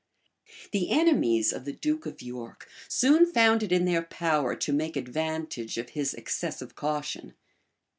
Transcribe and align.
The 0.71 0.89
enemies 0.89 1.53
of 1.53 1.63
the 1.63 1.71
duke 1.73 2.07
of 2.07 2.23
York 2.23 2.67
soon 2.89 3.31
found 3.31 3.61
it 3.61 3.71
in 3.71 3.85
their 3.85 4.01
power 4.01 4.55
to 4.55 4.73
make 4.73 4.97
advantage 4.97 5.77
of 5.77 5.89
his 5.91 6.15
excessive 6.15 6.73
caution. 6.73 7.35